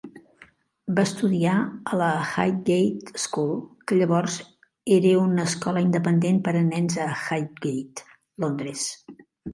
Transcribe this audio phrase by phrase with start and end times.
[0.99, 1.57] Va estudiar
[1.91, 3.53] a la Highgate School,
[3.91, 4.39] que llavors
[4.99, 8.07] era una escola independent per a nens a Highgate,
[8.47, 8.89] Londres.